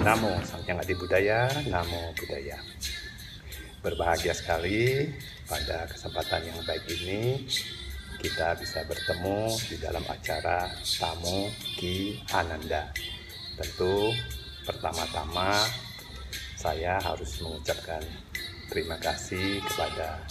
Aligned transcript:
Namo 0.00 0.32
Sang 0.48 0.64
Adi 0.64 0.96
Budaya, 0.96 1.44
Namo 1.68 2.08
Budaya. 2.16 2.56
Berbahagia 3.84 4.32
sekali 4.32 5.12
pada 5.44 5.84
kesempatan 5.84 6.48
yang 6.48 6.56
baik 6.64 6.88
ini 6.88 7.44
kita 8.16 8.56
bisa 8.56 8.80
bertemu 8.88 9.52
di 9.68 9.76
dalam 9.76 10.00
acara 10.08 10.72
Tamu 10.80 11.52
Ki 11.76 12.16
Ananda. 12.32 12.88
Tentu 13.60 14.08
pertama-tama 14.64 15.60
saya 16.56 16.96
harus 16.96 17.44
mengucapkan 17.44 18.00
terima 18.72 18.96
kasih 19.04 19.60
kepada 19.68 20.24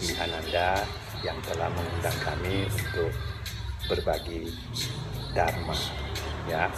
Ki 0.00 0.16
Ananda 0.16 0.80
yang 1.20 1.36
telah 1.44 1.68
mengundang 1.76 2.16
kami 2.24 2.64
untuk 2.72 3.12
berbagi 3.84 4.48
Dharma 5.36 5.76
ya. 6.48 6.70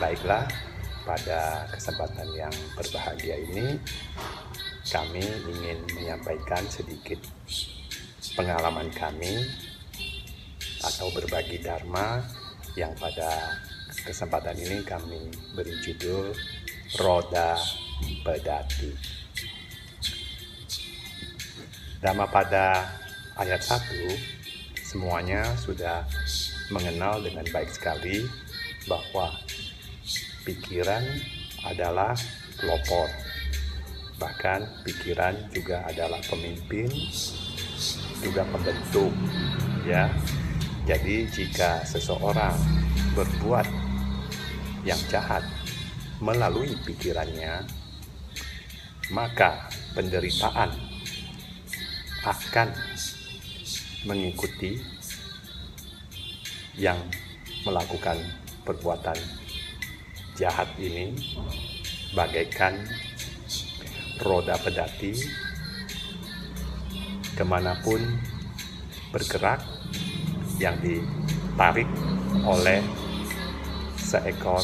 Baiklah, 0.00 0.48
pada 1.02 1.66
kesempatan 1.74 2.28
yang 2.34 2.54
berbahagia 2.78 3.36
ini 3.50 3.76
kami 4.86 5.22
ingin 5.50 5.78
menyampaikan 5.98 6.62
sedikit 6.70 7.18
pengalaman 8.38 8.90
kami 8.94 9.46
atau 10.82 11.10
berbagi 11.14 11.62
dharma 11.62 12.22
yang 12.74 12.94
pada 12.98 13.58
kesempatan 14.02 14.58
ini 14.58 14.82
kami 14.82 15.30
beri 15.54 15.74
judul 15.84 16.34
Roda 16.98 17.58
Pedati. 18.26 18.90
Dharma 22.02 22.26
pada 22.26 22.98
ayat 23.38 23.62
1 23.62 24.82
semuanya 24.82 25.46
sudah 25.56 26.02
mengenal 26.74 27.22
dengan 27.22 27.46
baik 27.54 27.70
sekali 27.70 28.26
bahwa 28.86 29.34
pikiran 30.42 31.02
adalah 31.66 32.14
pelopor. 32.58 33.08
Bahkan 34.18 34.86
pikiran 34.86 35.34
juga 35.50 35.82
adalah 35.86 36.22
pemimpin, 36.26 36.86
juga 38.22 38.46
pembentuk, 38.50 39.10
ya. 39.86 40.10
Jadi 40.82 41.30
jika 41.30 41.86
seseorang 41.86 42.58
berbuat 43.14 43.66
yang 44.82 44.98
jahat 45.06 45.46
melalui 46.18 46.74
pikirannya, 46.86 47.62
maka 49.10 49.70
penderitaan 49.94 50.70
akan 52.22 52.70
mengikuti 54.06 54.78
yang 56.78 56.98
melakukan 57.66 58.18
perbuatan 58.62 59.18
jahat 60.38 60.70
ini 60.78 61.12
bagaikan 62.14 62.78
roda 64.22 64.54
pedati 64.58 65.12
ke 67.34 67.44
mana 67.44 67.74
pun 67.82 68.00
bergerak 69.10 69.60
yang 70.60 70.78
ditarik 70.78 71.88
oleh 72.46 72.80
seekor 73.98 74.62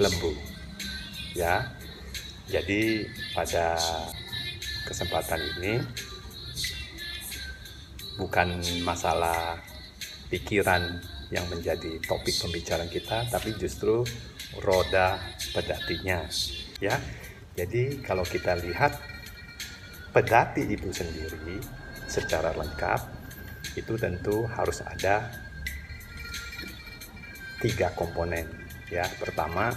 lembu. 0.00 0.32
Ya 1.34 1.72
jadi 2.50 3.08
pada 3.32 3.78
kesempatan 4.84 5.40
ini 5.58 5.80
bukan 8.20 8.60
masalah 8.84 9.58
pikiran 10.28 11.00
yang 11.34 11.50
menjadi 11.50 11.98
topik 12.06 12.38
pembicaraan 12.38 12.86
kita 12.86 13.26
tapi 13.26 13.58
justru 13.58 14.06
roda 14.62 15.18
pedatinya 15.50 16.22
ya. 16.78 16.94
Jadi 17.58 18.02
kalau 18.02 18.22
kita 18.22 18.54
lihat 18.62 18.94
pedati 20.14 20.62
itu 20.70 20.94
sendiri 20.94 21.58
secara 22.06 22.54
lengkap 22.54 23.00
itu 23.74 23.98
tentu 23.98 24.46
harus 24.46 24.78
ada 24.86 25.34
tiga 27.58 27.90
komponen 27.98 28.46
ya. 28.86 29.02
Pertama 29.18 29.74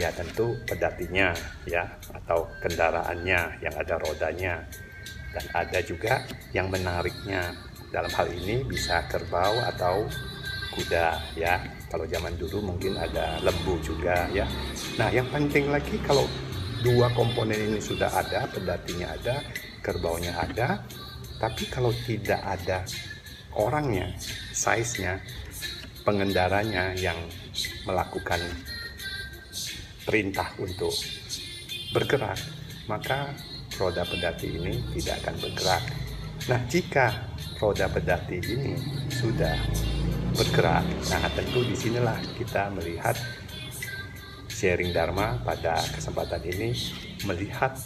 ya 0.00 0.12
tentu 0.12 0.56
pedatinya 0.64 1.36
ya 1.68 1.84
atau 2.12 2.48
kendaraannya 2.64 3.60
yang 3.60 3.74
ada 3.76 4.00
rodanya. 4.00 4.64
Dan 5.36 5.44
ada 5.52 5.84
juga 5.84 6.24
yang 6.56 6.72
menariknya. 6.72 7.52
Dalam 7.92 8.08
hal 8.12 8.28
ini 8.32 8.64
bisa 8.64 9.04
kerbau 9.08 9.56
atau 9.62 10.08
kuda 10.76 11.16
ya. 11.34 11.64
Kalau 11.88 12.04
zaman 12.04 12.36
dulu 12.36 12.74
mungkin 12.74 12.94
ada 13.00 13.40
lembu 13.40 13.80
juga 13.80 14.28
ya. 14.30 14.44
Nah 15.00 15.08
yang 15.08 15.26
penting 15.32 15.72
lagi 15.72 15.96
kalau 16.04 16.28
dua 16.84 17.08
komponen 17.16 17.56
ini 17.56 17.80
sudah 17.80 18.12
ada 18.12 18.46
pedatinya 18.52 19.16
ada 19.16 19.40
kerbaunya 19.80 20.36
ada 20.36 20.84
tapi 21.40 21.66
kalau 21.66 21.90
tidak 22.04 22.40
ada 22.44 22.84
orangnya 23.56 24.12
size-nya 24.52 25.20
pengendaranya 26.04 26.92
yang 26.94 27.16
melakukan 27.88 28.38
perintah 30.04 30.52
untuk 30.60 30.92
bergerak 31.90 32.38
maka 32.86 33.34
roda 33.76 34.06
pedati 34.06 34.54
ini 34.54 34.78
tidak 34.94 35.26
akan 35.26 35.34
bergerak. 35.42 35.84
Nah 36.46 36.60
jika 36.70 37.06
roda 37.58 37.90
pedati 37.90 38.38
ini 38.38 38.78
sudah 39.10 39.58
bergerak. 40.36 40.84
Nah, 41.10 41.26
tentu 41.32 41.64
di 41.64 41.72
sinilah 41.72 42.20
kita 42.36 42.68
melihat 42.76 43.16
sharing 44.52 44.92
Dharma 44.92 45.40
pada 45.42 45.80
kesempatan 45.92 46.44
ini 46.44 46.76
melihat 47.24 47.76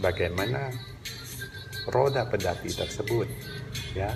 bagaimana 0.00 0.72
roda 1.92 2.24
pedati 2.28 2.72
tersebut. 2.72 3.28
Ya, 3.92 4.12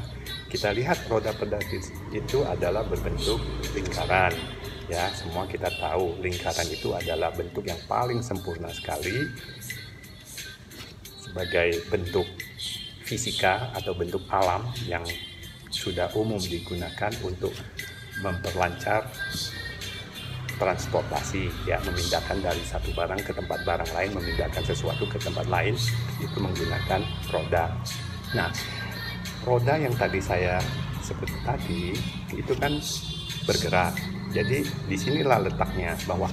kita 0.48 0.72
lihat 0.72 1.04
roda 1.12 1.36
pedati 1.36 1.80
itu 2.16 2.44
adalah 2.44 2.84
berbentuk 2.88 3.40
lingkaran. 3.76 4.32
Ya, 4.86 5.10
semua 5.12 5.44
kita 5.50 5.68
tahu 5.76 6.16
lingkaran 6.22 6.68
itu 6.70 6.94
adalah 6.94 7.34
bentuk 7.34 7.66
yang 7.66 7.80
paling 7.90 8.22
sempurna 8.22 8.70
sekali 8.70 9.26
sebagai 11.26 11.84
bentuk 11.92 12.24
fisika 13.04 13.74
atau 13.76 13.92
bentuk 13.92 14.24
alam 14.30 14.64
yang 14.88 15.02
sudah 15.76 16.08
umum 16.16 16.40
digunakan 16.40 17.12
untuk 17.20 17.52
memperlancar 18.24 19.04
transportasi 20.56 21.52
ya 21.68 21.76
memindahkan 21.84 22.40
dari 22.40 22.64
satu 22.64 22.88
barang 22.96 23.20
ke 23.20 23.36
tempat 23.36 23.60
barang 23.68 23.90
lain 23.92 24.10
memindahkan 24.16 24.64
sesuatu 24.64 25.04
ke 25.04 25.20
tempat 25.20 25.44
lain 25.52 25.76
itu 26.16 26.38
menggunakan 26.40 27.04
roda 27.28 27.76
nah 28.32 28.48
roda 29.44 29.76
yang 29.76 29.92
tadi 30.00 30.16
saya 30.16 30.56
sebut 31.04 31.28
tadi 31.44 31.92
itu 32.32 32.56
kan 32.56 32.72
bergerak 33.44 33.92
jadi 34.32 34.64
di 34.64 34.96
sinilah 34.96 35.44
letaknya 35.44 35.92
bahwa 36.08 36.32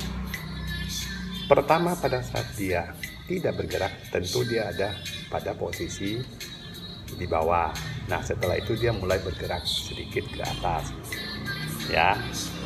pertama 1.52 1.92
pada 2.00 2.24
saat 2.24 2.48
dia 2.56 2.96
tidak 3.28 3.60
bergerak 3.60 3.92
tentu 4.08 4.44
dia 4.48 4.72
ada 4.72 4.96
pada 5.32 5.56
posisi 5.56 6.20
di 7.16 7.26
bawah. 7.30 7.93
Nah, 8.12 8.20
setelah 8.20 8.60
itu 8.60 8.76
dia 8.76 8.92
mulai 8.92 9.20
bergerak 9.24 9.64
sedikit 9.64 10.28
ke 10.28 10.44
atas. 10.44 10.92
Ya, 11.92 12.16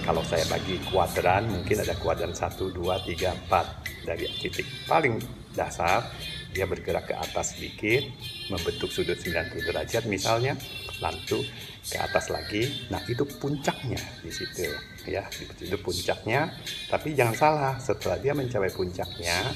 kalau 0.05 0.21
saya 0.25 0.45
bagi 0.49 0.77
kuadran, 0.89 1.49
mungkin 1.49 1.81
ada 1.81 1.93
kuadran 1.97 2.33
1, 2.33 2.73
2, 2.73 2.73
3, 3.05 3.33
4. 3.49 4.07
Dari 4.07 4.25
titik 4.39 4.65
paling 4.87 5.19
dasar, 5.51 6.05
dia 6.53 6.63
bergerak 6.63 7.11
ke 7.11 7.15
atas 7.17 7.57
sedikit, 7.57 8.07
membentuk 8.49 8.89
sudut 8.89 9.17
90 9.19 9.67
derajat 9.67 10.07
misalnya, 10.09 10.55
lalu 11.01 11.45
ke 11.85 11.97
atas 11.97 12.33
lagi. 12.33 12.87
Nah, 12.89 13.01
itu 13.05 13.25
puncaknya 13.25 13.99
di 14.21 14.31
situ. 14.33 14.69
Ya, 15.05 15.25
itu 15.61 15.77
puncaknya. 15.81 16.49
Tapi 16.89 17.13
jangan 17.13 17.35
salah, 17.35 17.73
setelah 17.77 18.17
dia 18.17 18.33
mencapai 18.33 18.73
puncaknya, 18.73 19.53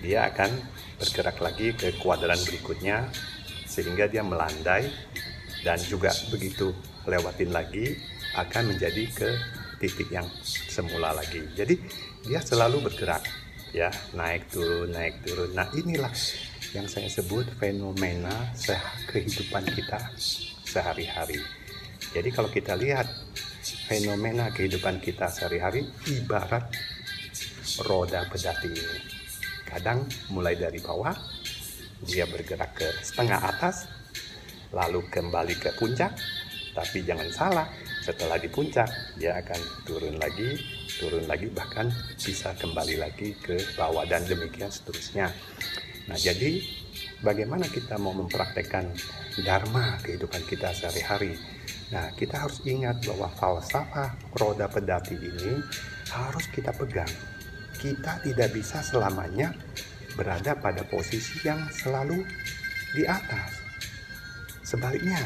dia 0.00 0.28
akan 0.28 0.50
bergerak 1.00 1.36
lagi 1.40 1.72
ke 1.72 1.96
kuadran 2.00 2.36
berikutnya 2.44 3.08
sehingga 3.70 4.10
dia 4.10 4.26
melandai 4.26 4.90
dan 5.62 5.78
juga 5.78 6.10
begitu 6.34 6.74
lewatin 7.06 7.54
lagi 7.54 7.94
akan 8.34 8.74
menjadi 8.74 9.06
ke 9.14 9.30
titik 9.78 10.10
yang 10.10 10.26
semula 10.44 11.14
lagi. 11.14 11.40
Jadi 11.54 11.78
dia 12.26 12.42
selalu 12.42 12.90
bergerak 12.90 13.22
ya, 13.70 13.88
naik 14.18 14.50
turun 14.50 14.90
naik 14.90 15.22
turun. 15.22 15.54
Nah, 15.54 15.70
inilah 15.72 16.10
yang 16.74 16.86
saya 16.90 17.06
sebut 17.06 17.46
fenomena 17.58 18.30
kehidupan 19.10 19.64
kita 19.70 19.98
sehari-hari. 20.66 21.38
Jadi 22.10 22.28
kalau 22.34 22.50
kita 22.50 22.74
lihat 22.74 23.06
fenomena 23.86 24.50
kehidupan 24.54 25.02
kita 25.02 25.30
sehari-hari 25.30 25.86
ibarat 26.10 26.70
roda 27.86 28.26
pedati 28.30 28.70
ini. 28.70 28.98
Kadang 29.66 30.02
mulai 30.34 30.58
dari 30.58 30.82
bawah 30.82 31.14
dia 32.04 32.24
bergerak 32.28 32.76
ke 32.76 32.88
setengah 33.04 33.40
atas, 33.40 33.88
lalu 34.72 35.04
kembali 35.08 35.54
ke 35.58 35.74
puncak. 35.76 36.14
Tapi 36.70 37.02
jangan 37.02 37.28
salah, 37.34 37.66
setelah 38.00 38.38
di 38.40 38.48
puncak 38.48 38.88
dia 39.18 39.36
akan 39.36 39.60
turun 39.84 40.16
lagi 40.16 40.80
turun 41.00 41.24
lagi 41.24 41.48
bahkan 41.48 41.88
bisa 42.20 42.52
kembali 42.60 43.00
lagi 43.00 43.32
ke 43.40 43.56
bawah 43.72 44.04
dan 44.04 44.20
demikian 44.28 44.68
seterusnya. 44.68 45.32
Nah 46.12 46.18
jadi 46.20 46.60
bagaimana 47.24 47.64
kita 47.72 47.96
mau 47.96 48.12
mempraktekkan 48.12 48.84
dharma 49.40 49.96
kehidupan 50.04 50.44
kita 50.44 50.76
sehari-hari? 50.76 51.40
Nah 51.88 52.12
kita 52.12 52.44
harus 52.44 52.60
ingat 52.68 53.00
bahwa 53.08 53.32
falsafah 53.32 54.12
roda 54.36 54.68
pedati 54.68 55.16
ini 55.16 55.64
harus 56.12 56.44
kita 56.52 56.76
pegang. 56.76 57.08
Kita 57.80 58.20
tidak 58.20 58.52
bisa 58.52 58.84
selamanya 58.84 59.56
berada 60.20 60.52
pada 60.52 60.84
posisi 60.84 61.40
yang 61.48 61.64
selalu 61.72 62.20
di 62.92 63.08
atas 63.08 63.56
sebaliknya 64.60 65.16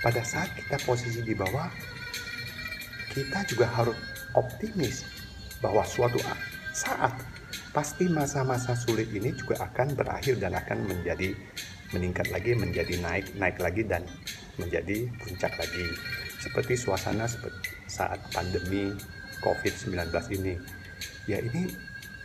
pada 0.00 0.24
saat 0.24 0.48
kita 0.56 0.80
posisi 0.88 1.20
di 1.20 1.36
bawah 1.36 1.68
kita 3.12 3.44
juga 3.44 3.68
harus 3.68 3.98
optimis 4.32 5.04
bahwa 5.60 5.84
suatu 5.84 6.16
saat 6.72 7.12
pasti 7.76 8.08
masa-masa 8.08 8.72
sulit 8.72 9.12
ini 9.12 9.36
juga 9.36 9.60
akan 9.68 9.92
berakhir 9.92 10.40
dan 10.40 10.56
akan 10.56 10.88
menjadi 10.88 11.34
meningkat 11.92 12.28
lagi, 12.28 12.52
menjadi 12.52 12.94
naik, 13.00 13.26
naik 13.36 13.56
lagi 13.58 13.82
dan 13.84 14.04
menjadi 14.60 15.08
puncak 15.24 15.52
lagi. 15.56 15.86
Seperti 16.38 16.78
suasana 16.78 17.26
saat 17.88 18.20
pandemi 18.30 18.94
COVID-19 19.42 19.96
ini. 20.38 20.54
Ya 21.26 21.40
ini 21.42 21.68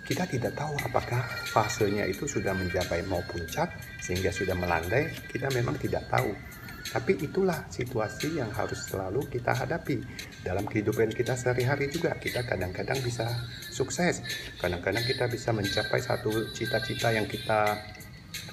kita 0.03 0.27
tidak 0.27 0.53
tahu 0.59 0.75
apakah 0.83 1.23
fasenya 1.47 2.03
itu 2.03 2.27
sudah 2.27 2.51
mencapai 2.51 3.07
mau 3.07 3.23
puncak 3.23 3.71
sehingga 4.03 4.35
sudah 4.35 4.51
melandai, 4.51 5.07
kita 5.31 5.47
memang 5.55 5.79
tidak 5.79 6.03
tahu. 6.11 6.35
Tapi 6.83 7.15
itulah 7.23 7.63
situasi 7.71 8.37
yang 8.37 8.51
harus 8.51 8.85
selalu 8.85 9.25
kita 9.31 9.55
hadapi 9.55 10.03
dalam 10.43 10.67
kehidupan 10.67 11.15
kita 11.15 11.33
sehari-hari 11.33 11.87
juga. 11.89 12.13
Kita 12.19 12.43
kadang-kadang 12.43 12.99
bisa 12.99 13.25
sukses, 13.71 14.19
kadang-kadang 14.59 15.01
kita 15.07 15.25
bisa 15.31 15.55
mencapai 15.55 16.03
satu 16.03 16.51
cita-cita 16.51 17.15
yang 17.15 17.25
kita 17.25 17.79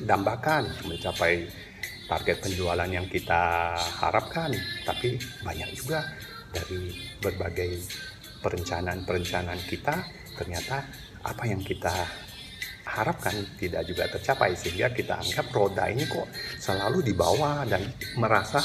dambakan, 0.06 0.70
mencapai 0.86 1.50
target 2.06 2.38
penjualan 2.40 2.88
yang 2.88 3.04
kita 3.10 3.74
harapkan. 3.98 4.54
Tapi 4.86 5.18
banyak 5.42 5.70
juga 5.74 6.06
dari 6.54 6.94
berbagai 7.18 7.82
perencanaan-perencanaan 8.40 9.60
kita 9.68 9.94
ternyata 10.38 11.09
apa 11.24 11.44
yang 11.44 11.60
kita 11.60 11.92
harapkan 12.90 13.34
tidak 13.54 13.86
juga 13.86 14.10
tercapai 14.10 14.58
sehingga 14.58 14.90
kita 14.90 15.22
anggap 15.22 15.46
roda 15.54 15.86
ini 15.86 16.10
kok 16.10 16.26
selalu 16.58 17.06
di 17.06 17.14
bawah 17.14 17.62
dan 17.62 17.86
merasa 18.18 18.58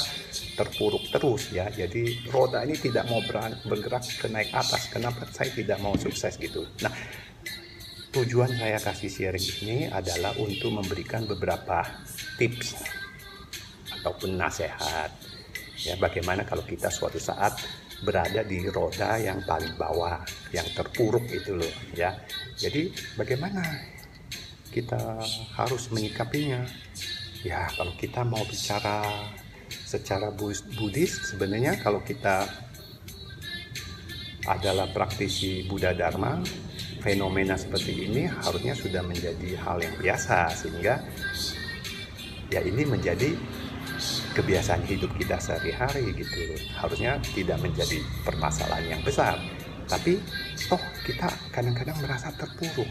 terpuruk 0.58 1.14
terus 1.14 1.54
ya. 1.54 1.70
Jadi 1.70 2.26
roda 2.26 2.66
ini 2.66 2.74
tidak 2.74 3.06
mau 3.06 3.22
bergerak 3.62 4.02
ke 4.18 4.26
naik 4.26 4.50
atas. 4.50 4.90
Kenapa? 4.90 5.30
Saya 5.30 5.54
tidak 5.54 5.78
mau 5.78 5.94
sukses 5.94 6.34
gitu. 6.42 6.66
Nah 6.82 6.90
tujuan 8.10 8.50
saya 8.56 8.80
kasih 8.80 9.10
sharing 9.12 9.46
ini 9.62 9.78
adalah 9.92 10.32
untuk 10.40 10.72
memberikan 10.72 11.28
beberapa 11.28 11.84
tips 12.40 12.72
ataupun 14.00 14.40
nasihat 14.40 15.12
ya 15.84 15.94
bagaimana 16.00 16.48
kalau 16.48 16.64
kita 16.64 16.88
suatu 16.88 17.20
saat 17.20 17.60
berada 18.04 18.44
di 18.44 18.66
roda 18.68 19.16
yang 19.16 19.40
paling 19.46 19.72
bawah 19.80 20.20
yang 20.52 20.68
terpuruk 20.76 21.24
itu 21.32 21.56
loh 21.56 21.74
ya 21.96 22.12
jadi 22.60 22.92
bagaimana 23.16 23.62
kita 24.76 25.24
harus 25.56 25.88
menyikapinya. 25.88 26.60
Ya, 27.40 27.64
kalau 27.72 27.96
kita 27.96 28.20
mau 28.28 28.44
bicara 28.44 29.00
secara 29.88 30.28
Buddhis, 30.76 31.32
sebenarnya 31.32 31.80
kalau 31.80 32.04
kita 32.04 32.44
adalah 34.44 34.92
praktisi 34.92 35.64
Buddha 35.64 35.96
Dharma, 35.96 36.44
fenomena 37.00 37.56
seperti 37.56 38.04
ini 38.04 38.28
harusnya 38.28 38.76
sudah 38.76 39.00
menjadi 39.00 39.56
hal 39.64 39.80
yang 39.80 39.96
biasa 39.96 40.52
sehingga 40.52 41.00
ya 42.50 42.60
ini 42.62 42.82
menjadi 42.82 43.32
kebiasaan 44.36 44.84
hidup 44.84 45.08
kita 45.16 45.40
sehari-hari 45.40 46.12
gitu. 46.12 46.52
Harusnya 46.76 47.16
tidak 47.32 47.56
menjadi 47.64 48.04
permasalahan 48.20 49.00
yang 49.00 49.00
besar 49.00 49.40
tapi 49.86 50.18
toh 50.66 50.82
kita 51.06 51.30
kadang-kadang 51.54 51.94
merasa 52.02 52.34
terpuruk. 52.34 52.90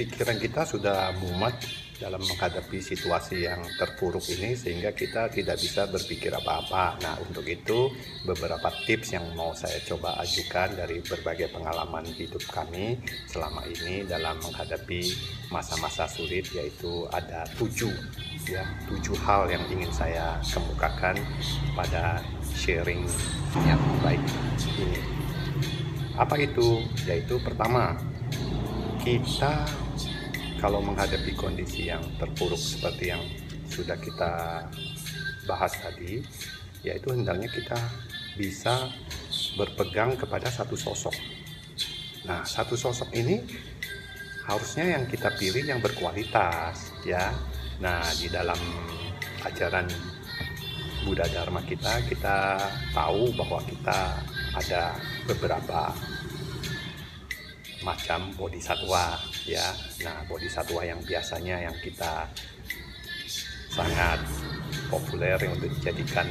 Pikiran 0.00 0.40
kita 0.40 0.64
sudah 0.64 1.12
mumet 1.20 1.79
dalam 2.00 2.24
menghadapi 2.24 2.80
situasi 2.80 3.44
yang 3.44 3.60
terpuruk 3.76 4.24
ini 4.32 4.56
sehingga 4.56 4.96
kita 4.96 5.28
tidak 5.28 5.60
bisa 5.60 5.84
berpikir 5.84 6.32
apa-apa. 6.32 6.96
Nah, 7.04 7.20
untuk 7.20 7.44
itu 7.44 7.92
beberapa 8.24 8.72
tips 8.88 9.12
yang 9.12 9.28
mau 9.36 9.52
saya 9.52 9.76
coba 9.84 10.16
ajukan 10.24 10.80
dari 10.80 11.04
berbagai 11.04 11.52
pengalaman 11.52 12.08
hidup 12.16 12.40
kami 12.48 12.96
selama 13.28 13.68
ini 13.68 14.08
dalam 14.08 14.40
menghadapi 14.40 15.12
masa-masa 15.52 16.08
sulit 16.08 16.48
yaitu 16.56 17.04
ada 17.12 17.44
tujuh 17.60 17.92
ya 18.48 18.64
tujuh 18.88 19.14
hal 19.20 19.52
yang 19.52 19.60
ingin 19.68 19.92
saya 19.92 20.40
kemukakan 20.40 21.20
pada 21.76 22.24
sharing 22.56 23.04
yang 23.68 23.80
baik 24.00 24.22
ini. 24.80 25.04
Apa 26.16 26.40
itu? 26.40 26.80
Yaitu 27.04 27.36
pertama 27.44 28.00
kita 29.00 29.68
kalau 30.60 30.84
menghadapi 30.84 31.32
kondisi 31.32 31.88
yang 31.88 32.04
terpuruk 32.20 32.60
seperti 32.60 33.16
yang 33.16 33.24
sudah 33.72 33.96
kita 33.96 34.62
bahas 35.48 35.72
tadi, 35.80 36.20
yaitu 36.84 37.16
hendaknya 37.16 37.48
kita 37.48 37.80
bisa 38.36 38.92
berpegang 39.56 40.20
kepada 40.20 40.52
satu 40.52 40.76
sosok. 40.76 41.16
Nah, 42.28 42.44
satu 42.44 42.76
sosok 42.76 43.08
ini 43.16 43.40
harusnya 44.44 45.00
yang 45.00 45.08
kita 45.08 45.32
pilih 45.40 45.64
yang 45.64 45.80
berkualitas, 45.80 46.92
ya. 47.08 47.32
Nah, 47.80 48.04
di 48.20 48.28
dalam 48.28 48.60
ajaran 49.40 49.88
Buddha 51.08 51.24
Dharma 51.32 51.64
kita, 51.64 52.04
kita 52.04 52.60
tahu 52.92 53.32
bahwa 53.32 53.64
kita 53.64 54.20
ada 54.52 54.92
beberapa 55.24 55.96
macam 57.80 58.28
bodhisatwa 58.36 59.16
ya 59.48 59.72
nah 60.04 60.20
bodhisatwa 60.28 60.84
yang 60.84 61.00
biasanya 61.04 61.68
yang 61.70 61.76
kita 61.80 62.28
sangat 63.70 64.20
populer 64.90 65.38
untuk 65.46 65.70
dijadikan 65.80 66.26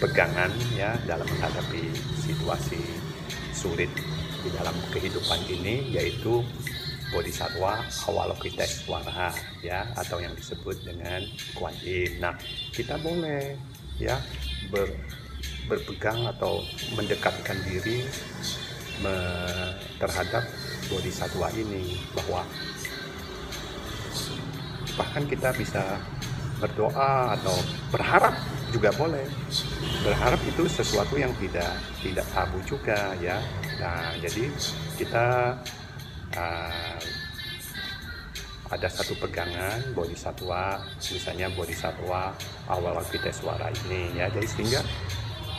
pegangan 0.00 0.50
ya 0.74 0.96
dalam 1.04 1.28
menghadapi 1.28 1.92
situasi 2.24 2.80
sulit 3.52 3.92
di 4.40 4.48
dalam 4.54 4.74
kehidupan 4.94 5.44
ini 5.50 5.92
yaitu 5.92 6.40
bodhisatwa 7.12 7.84
Awalokiteswara 8.08 9.32
ya 9.64 9.88
atau 9.96 10.20
yang 10.20 10.32
disebut 10.36 10.84
dengan 10.84 11.24
Kuan 11.56 11.72
Yin. 11.80 12.20
Nah, 12.20 12.36
kita 12.72 13.00
boleh 13.00 13.56
ya 13.96 14.20
ber, 14.68 14.92
berpegang 15.68 16.28
atau 16.28 16.60
mendekatkan 16.96 17.58
diri 17.64 18.04
terhadap 19.98 20.44
bodhisatwa 20.88 21.48
ini 21.54 22.00
bahwa 22.16 22.42
bahkan 24.98 25.24
kita 25.30 25.54
bisa 25.54 25.84
berdoa 26.58 27.38
atau 27.38 27.54
berharap 27.94 28.34
juga 28.74 28.90
boleh. 28.98 29.24
Berharap 30.02 30.40
itu 30.44 30.66
sesuatu 30.68 31.14
yang 31.16 31.32
tidak 31.38 31.72
tidak 32.02 32.26
tabu 32.34 32.58
juga 32.66 33.14
ya. 33.22 33.38
Nah 33.78 34.12
jadi 34.18 34.50
kita 34.98 35.54
uh, 36.34 36.98
ada 38.68 38.88
satu 38.92 39.16
pegangan 39.16 39.80
bodhisatwa 39.96 40.76
misalnya 41.00 41.48
bodhisatwa 41.56 42.36
awal 42.68 43.00
kita 43.08 43.32
suara 43.32 43.72
ini 43.86 44.18
ya. 44.18 44.28
Jadi 44.28 44.46
sehingga 44.50 44.82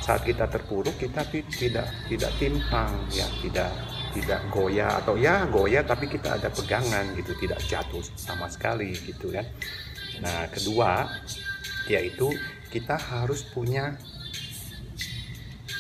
saat 0.04 0.22
kita 0.28 0.46
terpuruk 0.52 0.94
kita 1.00 1.26
tidak 1.32 1.88
tidak 2.12 2.32
timpang 2.38 2.92
ya. 3.10 3.26
Tidak 3.42 3.72
tidak 4.16 4.42
goyah 4.50 5.02
atau 5.02 5.16
ya 5.16 5.46
goyah 5.46 5.86
tapi 5.86 6.10
kita 6.10 6.42
ada 6.42 6.50
pegangan 6.50 7.14
gitu 7.14 7.34
tidak 7.38 7.62
jatuh 7.66 8.04
sama 8.18 8.50
sekali 8.50 8.94
gitu 8.94 9.30
kan. 9.34 9.46
Nah 10.22 10.50
kedua 10.50 11.08
yaitu 11.90 12.30
kita 12.70 12.98
harus 12.98 13.46
punya 13.50 13.98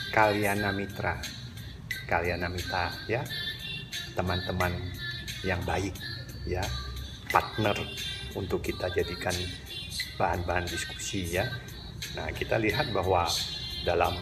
kalyana 0.09 0.73
mitra 0.73 1.21
kalyana 2.09 2.49
mitra 2.49 2.89
ya. 3.05 3.21
Teman-teman 4.17 4.73
yang 5.45 5.61
baik 5.63 5.93
ya. 6.49 6.65
Partner 7.29 7.77
untuk 8.33 8.65
kita 8.65 8.89
jadikan 8.89 9.37
bahan-bahan 10.17 10.65
diskusi 10.65 11.37
ya. 11.37 11.45
Nah 12.17 12.33
kita 12.33 12.57
lihat 12.57 12.89
bahwa 12.89 13.29
dalam 13.85 14.17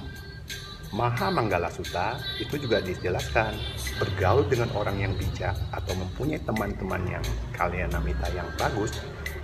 Maha 0.92 1.32
Manggala 1.32 1.72
Sutta 1.72 2.20
itu 2.40 2.60
juga 2.60 2.84
dijelaskan 2.84 3.56
bergaul 3.98 4.46
dengan 4.46 4.70
orang 4.78 4.98
yang 4.98 5.14
bijak 5.18 5.54
atau 5.74 5.94
mempunyai 5.98 6.42
teman-teman 6.46 7.02
yang 7.10 7.26
kalian 7.54 7.90
namita 7.90 8.30
yang 8.34 8.48
bagus 8.58 9.02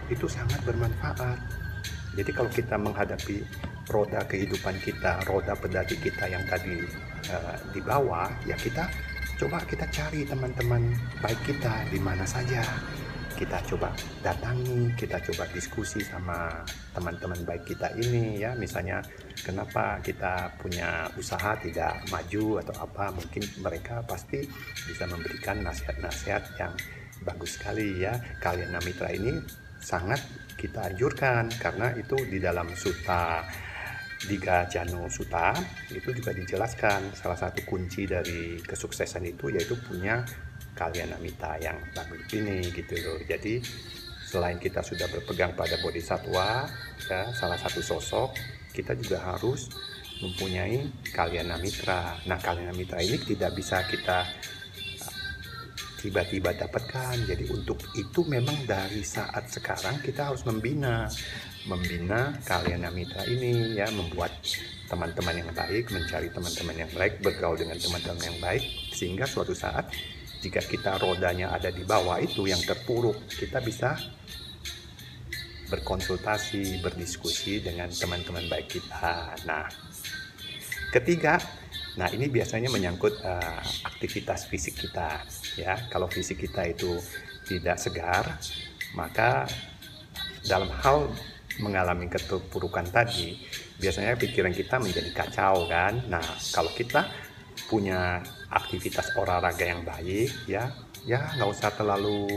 itu 0.10 0.29
sangat 0.29 0.62
bermanfaat. 0.63 1.38
Jadi 2.13 2.29
kalau 2.29 2.50
kita 2.53 2.77
menghadapi 2.77 3.41
roda 3.89 4.22
kehidupan 4.29 4.77
kita, 4.86 5.25
roda 5.25 5.57
pedati 5.57 5.98
kita 5.98 6.29
yang 6.29 6.45
tadi 6.45 6.86
uh, 7.33 7.57
di 7.74 7.81
bawah, 7.81 8.29
ya 8.45 8.53
kita 8.53 8.86
coba 9.41 9.65
kita 9.65 9.89
cari 9.89 10.22
teman-teman 10.24 10.93
baik 11.19 11.41
kita 11.41 11.89
di 11.89 11.98
mana 11.98 12.24
saja 12.24 12.62
kita 13.33 13.57
coba 13.65 13.89
datangi, 14.22 14.93
kita 14.93 15.17
coba 15.19 15.50
diskusi 15.51 16.05
sama 16.05 16.63
teman-teman 16.93 17.41
baik 17.43 17.65
kita 17.65 17.89
ini 17.98 18.39
ya, 18.39 18.53
misalnya 18.53 19.01
kenapa 19.43 20.00
kita 20.00 20.55
punya 20.57 21.12
usaha 21.19 21.53
tidak 21.59 22.01
maju 22.09 22.63
atau 22.63 22.75
apa, 22.81 23.12
mungkin 23.12 23.43
mereka 23.59 24.01
pasti 24.07 24.47
bisa 24.88 25.05
memberikan 25.05 25.62
nasihat-nasihat 25.62 26.43
yang 26.57 26.73
bagus 27.27 27.59
sekali 27.59 28.01
ya. 28.01 28.15
Kalian 28.39 28.73
mitra 28.81 29.12
ini 29.12 29.38
sangat 29.83 30.23
kita 30.55 30.95
anjurkan 30.95 31.51
karena 31.59 31.91
itu 32.00 32.15
di 32.31 32.39
dalam 32.39 32.71
suta 32.71 33.43
Diga 34.23 34.63
Jano 34.71 35.12
Suta 35.12 35.51
itu 35.91 36.15
juga 36.15 36.31
dijelaskan 36.31 37.12
salah 37.12 37.35
satu 37.35 37.59
kunci 37.67 38.07
dari 38.07 38.55
kesuksesan 38.63 39.27
itu 39.27 39.51
yaitu 39.51 39.75
punya 39.83 40.23
kalian 40.79 41.12
amita 41.19 41.59
yang 41.59 41.75
bagus 41.91 42.23
ini 42.31 42.63
gitu 42.71 42.95
loh 43.03 43.19
jadi 43.27 43.59
selain 44.23 44.57
kita 44.57 44.79
sudah 44.79 45.12
berpegang 45.12 45.51
pada 45.53 45.75
bodhisatwa 45.83 46.65
ya 47.12 47.21
salah 47.35 47.59
satu 47.59 47.83
sosok 47.83 48.31
kita 48.74 48.98
juga 48.98 49.22
harus 49.22 49.70
mempunyai 50.20 50.89
kalian 51.13 51.53
mitra. 51.62 52.18
Nah 52.25 52.42
kalian 52.42 52.74
mitra 52.74 53.00
ini 53.00 53.22
tidak 53.22 53.53
bisa 53.53 53.86
kita 53.86 54.25
uh, 54.25 55.15
tiba-tiba 56.01 56.58
dapatkan. 56.58 57.15
Jadi 57.30 57.53
untuk 57.53 57.80
itu 57.94 58.25
memang 58.25 58.65
dari 58.65 59.06
saat 59.06 59.48
sekarang 59.48 60.01
kita 60.01 60.34
harus 60.34 60.44
membina 60.44 61.06
membina 61.63 62.36
kalian 62.44 62.92
mitra 62.92 63.24
ini 63.24 63.80
ya 63.80 63.88
membuat 63.96 64.36
teman-teman 64.92 65.42
yang 65.42 65.51
baik 65.56 65.88
mencari 65.96 66.27
teman-teman 66.27 66.75
yang 66.75 66.92
baik 66.92 67.24
bergaul 67.24 67.56
dengan 67.56 67.80
teman-teman 67.80 68.20
yang 68.20 68.39
baik 68.44 68.63
sehingga 68.92 69.24
suatu 69.24 69.56
saat 69.56 69.88
jika 70.44 70.60
kita 70.60 71.00
rodanya 71.00 71.56
ada 71.56 71.72
di 71.72 71.88
bawah 71.88 72.20
itu 72.20 72.51
yang 72.51 72.60
terpuruk 72.68 73.15
kita 73.32 73.63
bisa 73.63 73.96
berkonsultasi 75.70 76.84
berdiskusi 76.84 77.63
dengan 77.63 77.91
teman-teman 77.91 78.48
baik 78.50 78.79
kita. 78.79 79.38
Nah 79.48 79.67
ketiga 80.91 81.39
nah 81.93 82.10
ini 82.10 82.25
biasanya 82.25 82.74
menyangkut 82.74 83.22
uh, 83.22 83.62
aktivitas 83.86 84.50
fisik 84.50 84.79
kita 84.79 85.22
ya. 85.55 85.77
Kalau 85.88 86.10
fisik 86.10 86.41
kita 86.41 86.65
itu 86.65 86.98
tidak 87.46 87.77
segar 87.77 88.39
maka 88.98 89.46
dalam 90.43 90.70
hal 90.84 91.10
mengalami 91.62 92.10
keterpurukan 92.10 92.89
tadi 92.89 93.38
biasanya 93.77 94.17
pikiran 94.17 94.53
kita 94.53 94.82
menjadi 94.82 95.12
kacau 95.13 95.70
kan? 95.70 96.01
Nah 96.10 96.25
kalau 96.50 96.74
kita 96.74 97.05
punya 97.70 98.22
aktivitas 98.50 99.13
olahraga 99.17 99.65
yang 99.65 99.82
baik 99.86 100.29
ya 100.50 100.70
ya 101.03 101.19
nggak 101.36 101.50
usah 101.51 101.72
terlalu 101.75 102.27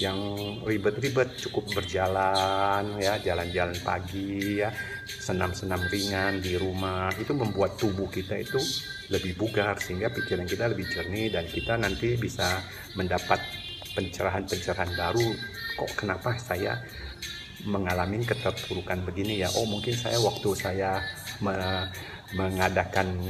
yang 0.00 0.16
ribet-ribet 0.64 1.36
cukup 1.44 1.68
berjalan 1.76 2.96
ya 2.96 3.20
jalan-jalan 3.20 3.76
pagi 3.84 4.64
ya 4.64 4.72
senam-senam 5.06 5.80
ringan 5.92 6.40
di 6.40 6.56
rumah. 6.56 7.12
Itu 7.16 7.36
membuat 7.36 7.76
tubuh 7.76 8.08
kita 8.08 8.40
itu 8.40 8.58
lebih 9.12 9.38
bugar 9.38 9.78
sehingga 9.78 10.10
pikiran 10.10 10.48
kita 10.48 10.72
lebih 10.72 10.86
jernih 10.90 11.30
dan 11.30 11.44
kita 11.46 11.78
nanti 11.78 12.18
bisa 12.18 12.64
mendapat 12.98 13.38
pencerahan-pencerahan 13.94 14.92
baru. 14.98 15.28
Kok 15.76 15.90
kenapa 16.00 16.34
saya 16.40 16.80
mengalami 17.64 18.24
keterpurukan 18.24 19.04
begini 19.04 19.44
ya? 19.44 19.48
Oh 19.54 19.68
mungkin 19.68 19.94
saya 19.94 20.18
waktu 20.20 20.48
saya 20.56 21.00
me 21.44 21.54
mengadakan 22.34 23.22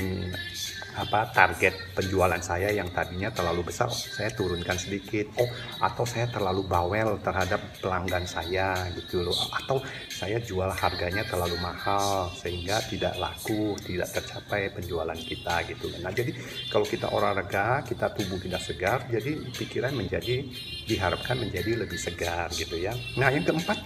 apa 0.97 1.29
target 1.31 1.93
penjualan 1.93 2.41
saya 2.41 2.73
yang 2.73 2.89
tadinya 2.91 3.29
terlalu 3.29 3.69
besar 3.69 3.93
saya 3.93 4.33
turunkan 4.33 4.81
sedikit. 4.81 5.29
Oh 5.37 5.49
atau 5.85 6.09
saya 6.09 6.27
terlalu 6.33 6.65
bawel 6.65 7.21
terhadap 7.21 7.61
pelanggan 7.85 8.25
saya 8.25 8.89
gitu 8.97 9.21
loh. 9.29 9.37
Atau 9.53 9.85
saya 10.09 10.41
jual 10.41 10.73
harganya 10.73 11.23
terlalu 11.29 11.61
mahal 11.61 12.33
sehingga 12.41 12.81
tidak 12.89 13.15
laku 13.21 13.77
tidak 13.85 14.09
tercapai 14.17 14.73
penjualan 14.73 15.17
kita 15.17 15.61
gitu 15.69 15.93
nah 16.01 16.13
jadi 16.13 16.33
kalau 16.73 16.87
kita 16.89 17.11
olahraga 17.11 17.85
kita 17.85 18.13
tubuh 18.17 18.41
tidak 18.41 18.63
segar 18.65 19.05
jadi 19.11 19.39
pikiran 19.53 19.93
menjadi 19.93 20.47
diharapkan 20.89 21.37
menjadi 21.37 21.85
lebih 21.85 22.01
segar 22.01 22.49
gitu 22.55 22.81
ya. 22.81 22.97
Nah 23.21 23.29
yang 23.29 23.45
keempat 23.45 23.79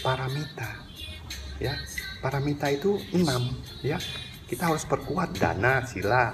paramita 0.00 0.70
ya. 1.58 1.74
Paramita 2.18 2.66
itu 2.66 2.98
enam 3.14 3.54
ya 3.78 3.94
kita 4.48 4.72
harus 4.72 4.88
perkuat 4.88 5.36
dana, 5.36 5.84
sila, 5.84 6.32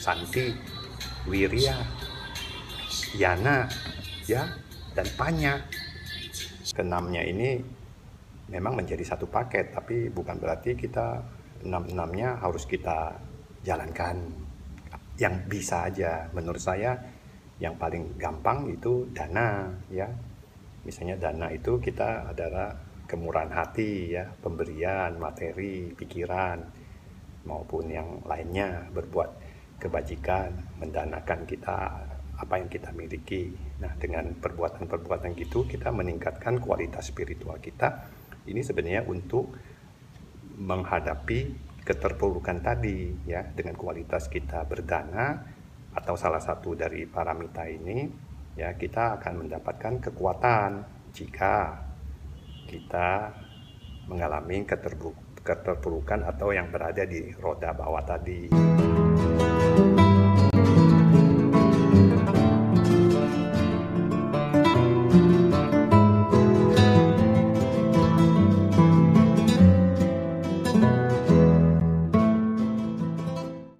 santi, 0.00 0.48
wirya, 1.28 1.76
yana, 3.20 3.68
ya, 4.24 4.48
dan 4.96 5.04
panya. 5.12 5.60
Kenamnya 6.72 7.20
ini 7.20 7.60
memang 8.48 8.80
menjadi 8.80 9.04
satu 9.04 9.28
paket, 9.28 9.76
tapi 9.76 10.08
bukan 10.08 10.40
berarti 10.40 10.72
kita 10.72 11.20
enam-enamnya 11.68 12.40
harus 12.40 12.64
kita 12.64 13.12
jalankan. 13.60 14.24
Yang 15.20 15.34
bisa 15.44 15.84
aja, 15.84 16.32
menurut 16.32 16.64
saya 16.64 16.96
yang 17.60 17.76
paling 17.76 18.16
gampang 18.16 18.72
itu 18.72 19.04
dana, 19.12 19.68
ya. 19.92 20.08
Misalnya 20.88 21.20
dana 21.20 21.52
itu 21.52 21.76
kita 21.76 22.32
adalah 22.32 22.72
kemurahan 23.04 23.52
hati, 23.52 24.16
ya, 24.16 24.32
pemberian 24.40 25.20
materi, 25.20 25.92
pikiran 25.92 26.83
maupun 27.44 27.88
yang 27.92 28.24
lainnya 28.24 28.88
berbuat 28.92 29.30
kebajikan, 29.80 30.52
mendanakan 30.80 31.44
kita 31.44 31.76
apa 32.34 32.54
yang 32.58 32.66
kita 32.66 32.90
miliki. 32.90 33.54
Nah, 33.78 33.94
dengan 33.94 34.34
perbuatan-perbuatan 34.34 35.38
gitu 35.38 35.68
kita 35.68 35.94
meningkatkan 35.94 36.58
kualitas 36.58 37.12
spiritual 37.14 37.60
kita. 37.62 38.10
Ini 38.44 38.60
sebenarnya 38.60 39.06
untuk 39.06 39.54
menghadapi 40.58 41.40
keterpurukan 41.84 42.64
tadi 42.64 43.12
ya 43.28 43.44
dengan 43.44 43.76
kualitas 43.76 44.32
kita 44.32 44.64
berdana 44.64 45.44
atau 45.94 46.16
salah 46.16 46.40
satu 46.40 46.72
dari 46.72 47.04
paramita 47.04 47.68
ini 47.68 48.08
ya 48.56 48.72
kita 48.74 49.20
akan 49.20 49.44
mendapatkan 49.44 50.00
kekuatan 50.10 50.70
jika 51.12 51.76
kita 52.66 53.36
mengalami 54.08 54.64
keterpurukan 54.64 55.33
keterpurukan 55.44 56.24
atau 56.24 56.56
yang 56.56 56.72
berada 56.72 57.04
di 57.04 57.28
roda 57.36 57.76
bawah 57.76 58.00
tadi. 58.00 58.48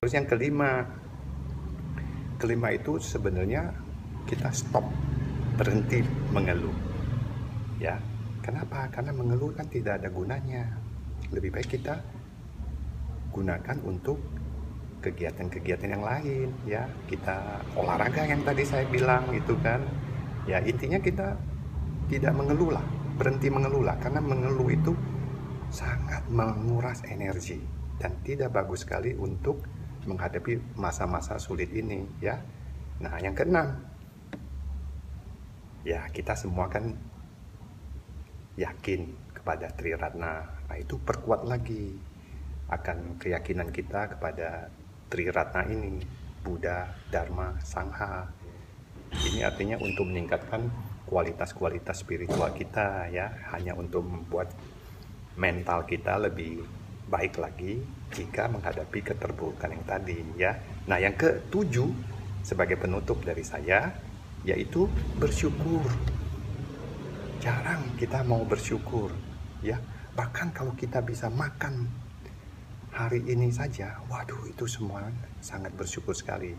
Terus 0.05 0.13
yang 0.13 0.29
kelima, 0.29 0.85
kelima 2.37 2.69
itu 2.77 3.01
sebenarnya 3.01 3.73
kita 4.29 4.53
stop, 4.53 4.85
berhenti 5.57 6.05
mengeluh. 6.29 6.77
Ya, 7.81 7.97
kenapa? 8.45 8.85
Karena 8.93 9.17
mengeluh 9.17 9.57
kan 9.57 9.65
tidak 9.73 10.05
ada 10.05 10.13
gunanya 10.13 10.84
lebih 11.33 11.55
baik 11.55 11.69
kita 11.81 12.03
gunakan 13.33 13.77
untuk 13.87 14.19
kegiatan-kegiatan 15.01 15.89
yang 15.89 16.05
lain 16.05 16.49
ya. 16.65 16.89
Kita 17.09 17.61
olahraga 17.77 18.25
yang 18.25 18.41
tadi 18.45 18.65
saya 18.65 18.85
bilang 18.89 19.29
itu 19.33 19.57
kan. 19.61 19.85
Ya 20.45 20.61
intinya 20.61 21.01
kita 21.01 21.41
tidak 22.13 22.37
mengeluh 22.37 22.77
lah 22.77 22.85
berhenti 23.15 23.49
mengeluh 23.49 23.87
lah 23.87 23.97
karena 23.97 24.21
mengeluh 24.21 24.69
itu 24.69 24.93
sangat 25.71 26.27
menguras 26.29 27.01
energi 27.07 27.63
dan 27.97 28.13
tidak 28.27 28.53
bagus 28.53 28.83
sekali 28.83 29.15
untuk 29.15 29.63
menghadapi 30.05 30.77
masa-masa 30.77 31.41
sulit 31.41 31.71
ini 31.73 32.05
ya. 32.21 32.37
Nah 33.01 33.17
yang 33.23 33.33
keenam 33.33 33.81
ya 35.87 36.05
kita 36.11 36.37
semua 36.37 36.69
kan 36.69 36.93
yakin 38.59 39.24
kepada 39.45 39.69
Triratna 39.77 40.55
Nah 40.75 40.77
itu 40.83 40.97
perkuat 40.99 41.45
lagi 41.45 41.93
akan 42.73 43.21
keyakinan 43.21 43.69
kita 43.71 44.17
kepada 44.17 44.73
Triratna 45.13 45.63
ini, 45.69 46.01
Buddha, 46.43 46.91
Dharma, 47.13 47.55
Sangha. 47.63 48.27
Ini 49.15 49.47
artinya 49.47 49.79
untuk 49.79 50.11
meningkatkan 50.11 50.67
kualitas-kualitas 51.07 52.03
spiritual 52.03 52.51
kita 52.57 53.07
ya, 53.13 53.31
hanya 53.55 53.79
untuk 53.79 54.03
membuat 54.03 54.51
mental 55.39 55.87
kita 55.87 56.19
lebih 56.19 56.67
baik 57.07 57.39
lagi 57.39 57.79
jika 58.11 58.51
menghadapi 58.51 59.15
keterburukan 59.15 59.71
yang 59.71 59.85
tadi 59.87 60.19
ya. 60.35 60.59
Nah, 60.91 60.99
yang 60.99 61.15
ketujuh 61.15 61.87
sebagai 62.43 62.81
penutup 62.81 63.23
dari 63.23 63.47
saya 63.47 63.95
yaitu 64.43 64.91
bersyukur. 65.21 65.87
Jarang 67.39 67.95
kita 68.01 68.25
mau 68.25 68.43
bersyukur 68.43 69.13
ya. 69.65 69.81
Bahkan 70.15 70.53
kalau 70.53 70.77
kita 70.77 71.01
bisa 71.01 71.33
makan 71.33 71.89
hari 72.95 73.25
ini 73.27 73.51
saja, 73.51 73.99
waduh 74.07 74.47
itu 74.47 74.69
semua 74.69 75.09
sangat 75.43 75.75
bersyukur 75.75 76.15
sekali. 76.15 76.55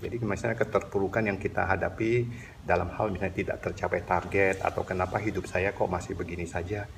Jadi 0.00 0.16
misalnya 0.22 0.56
keterpurukan 0.56 1.26
yang 1.28 1.36
kita 1.36 1.66
hadapi 1.66 2.24
dalam 2.64 2.88
hal 2.94 3.12
misalnya 3.12 3.36
tidak 3.36 3.56
tercapai 3.60 4.00
target 4.06 4.56
atau 4.64 4.80
kenapa 4.86 5.20
hidup 5.20 5.44
saya 5.44 5.76
kok 5.76 5.90
masih 5.90 6.16
begini 6.16 6.48
saja, 6.48 6.88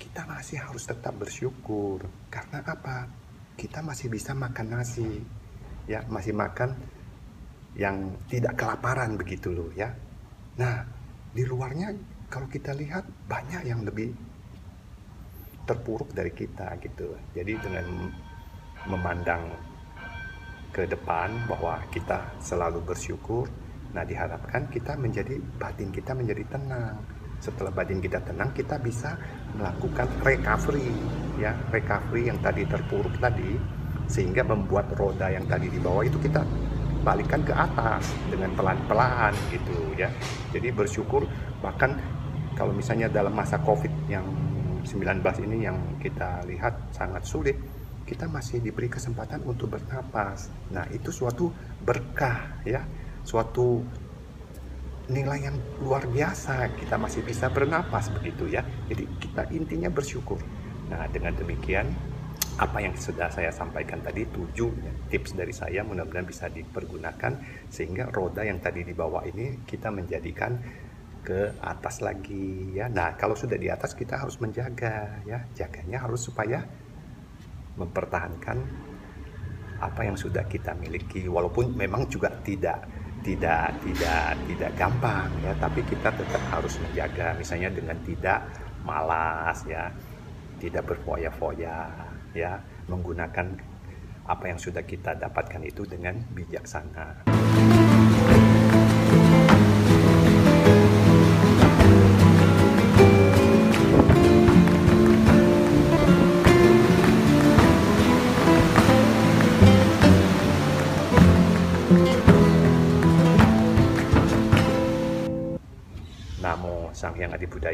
kita 0.00 0.26
masih 0.26 0.58
harus 0.58 0.82
tetap 0.86 1.14
bersyukur. 1.14 2.02
Karena 2.32 2.64
apa? 2.64 3.06
Kita 3.54 3.82
masih 3.82 4.10
bisa 4.10 4.34
makan 4.34 4.66
nasi, 4.74 5.22
ya 5.86 6.02
masih 6.10 6.34
makan 6.34 6.74
yang 7.78 8.10
tidak 8.26 8.58
kelaparan 8.58 9.14
begitu 9.14 9.54
loh 9.54 9.70
ya. 9.74 9.94
Nah 10.58 10.82
di 11.30 11.46
luarnya 11.46 11.94
kalau 12.26 12.50
kita 12.50 12.74
lihat 12.74 13.06
banyak 13.30 13.70
yang 13.70 13.86
lebih 13.86 14.10
terpuruk 15.68 16.08
dari 16.16 16.32
kita 16.32 16.80
gitu. 16.80 17.12
Jadi 17.36 17.52
dengan 17.60 18.08
memandang 18.88 19.52
ke 20.72 20.88
depan 20.88 21.28
bahwa 21.44 21.84
kita 21.92 22.40
selalu 22.40 22.80
bersyukur. 22.80 23.44
Nah, 23.92 24.04
diharapkan 24.04 24.68
kita 24.72 24.96
menjadi 24.96 25.36
batin 25.60 25.92
kita 25.92 26.16
menjadi 26.16 26.44
tenang. 26.48 26.96
Setelah 27.38 27.70
batin 27.70 28.00
kita 28.00 28.18
tenang, 28.24 28.50
kita 28.56 28.80
bisa 28.80 29.14
melakukan 29.54 30.08
recovery, 30.26 30.90
ya, 31.38 31.54
recovery 31.70 32.28
yang 32.28 32.38
tadi 32.42 32.66
terpuruk 32.66 33.14
tadi, 33.22 33.56
sehingga 34.10 34.42
membuat 34.42 34.90
roda 34.98 35.30
yang 35.30 35.46
tadi 35.46 35.70
di 35.70 35.78
bawah 35.78 36.02
itu 36.02 36.18
kita 36.18 36.42
balikan 37.06 37.40
ke 37.46 37.54
atas 37.54 38.10
dengan 38.26 38.50
pelan-pelan 38.58 39.32
gitu 39.54 39.76
ya. 39.94 40.10
Jadi 40.50 40.68
bersyukur 40.74 41.24
bahkan 41.62 41.94
kalau 42.58 42.74
misalnya 42.74 43.06
dalam 43.06 43.32
masa 43.32 43.54
Covid 43.62 43.92
yang 44.10 44.26
19 44.88 45.20
ini 45.44 45.68
yang 45.68 45.76
kita 46.00 46.48
lihat 46.48 46.96
sangat 46.96 47.28
sulit, 47.28 47.60
kita 48.08 48.24
masih 48.24 48.64
diberi 48.64 48.88
kesempatan 48.88 49.44
untuk 49.44 49.76
bernapas. 49.76 50.48
Nah, 50.72 50.88
itu 50.88 51.12
suatu 51.12 51.52
berkah 51.84 52.64
ya, 52.64 52.80
suatu 53.20 53.84
nilai 55.12 55.44
yang 55.44 55.56
luar 55.84 56.08
biasa. 56.08 56.72
Kita 56.80 56.96
masih 56.96 57.20
bisa 57.20 57.52
bernapas 57.52 58.08
begitu 58.16 58.48
ya. 58.48 58.64
Jadi 58.88 59.04
kita 59.20 59.44
intinya 59.52 59.92
bersyukur. 59.92 60.40
Nah, 60.88 61.04
dengan 61.12 61.36
demikian 61.36 61.92
apa 62.58 62.82
yang 62.82 62.96
sudah 62.98 63.30
saya 63.30 63.54
sampaikan 63.54 64.02
tadi 64.02 64.26
tujuh 64.26 64.72
tips 65.12 65.38
dari 65.38 65.54
saya 65.54 65.86
mudah-mudahan 65.86 66.26
bisa 66.26 66.50
dipergunakan 66.50 67.38
sehingga 67.70 68.10
roda 68.10 68.42
yang 68.42 68.58
tadi 68.58 68.82
di 68.82 68.90
bawah 68.96 69.22
ini 69.22 69.62
kita 69.62 69.94
menjadikan 69.94 70.58
ke 71.28 71.52
atas 71.60 72.00
lagi 72.00 72.72
ya. 72.72 72.88
Nah, 72.88 73.12
kalau 73.20 73.36
sudah 73.36 73.60
di 73.60 73.68
atas 73.68 73.92
kita 73.92 74.16
harus 74.16 74.40
menjaga 74.40 75.20
ya. 75.28 75.44
Jaganya 75.52 76.08
harus 76.08 76.24
supaya 76.24 76.64
mempertahankan 77.76 78.56
apa 79.78 80.00
yang 80.08 80.16
sudah 80.16 80.42
kita 80.48 80.74
miliki 80.74 81.28
walaupun 81.30 81.76
memang 81.76 82.08
juga 82.10 82.32
tidak 82.42 82.82
tidak 83.22 83.70
tidak 83.86 84.34
tidak 84.50 84.72
gampang 84.74 85.30
ya 85.38 85.54
tapi 85.62 85.86
kita 85.86 86.10
tetap 86.10 86.42
harus 86.50 86.74
menjaga 86.82 87.38
misalnya 87.38 87.70
dengan 87.70 87.94
tidak 88.02 88.42
malas 88.82 89.62
ya 89.70 89.86
tidak 90.58 90.82
berfoya-foya 90.90 91.86
ya 92.34 92.58
menggunakan 92.90 93.54
apa 94.28 94.44
yang 94.44 94.58
sudah 94.58 94.82
kita 94.82 95.16
dapatkan 95.16 95.62
itu 95.64 95.88
dengan 95.88 96.18
bijaksana. 96.34 97.24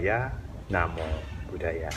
Budaya, 0.05 0.37
Namo 0.69 1.25
Budaya. 1.49 1.89